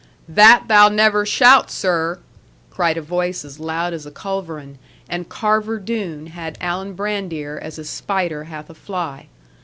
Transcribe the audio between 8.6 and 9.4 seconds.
a fly.